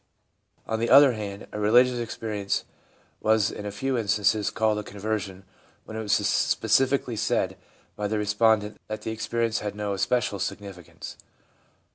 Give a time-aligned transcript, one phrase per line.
[0.65, 2.65] On the other hand, a religious experience
[3.19, 5.43] was in a few instances called a conversion
[5.85, 7.55] when it was specifically said
[7.95, 11.17] by the respondent that the experience had no especial significance.